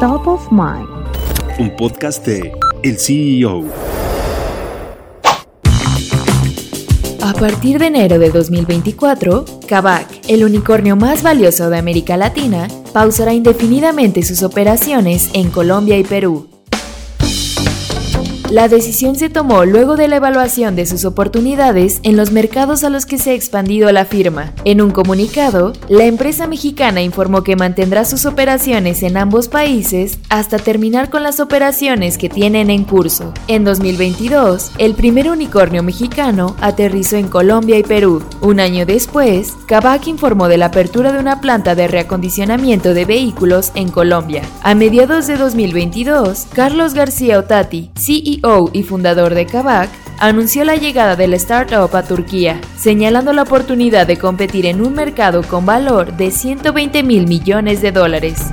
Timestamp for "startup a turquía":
51.34-52.60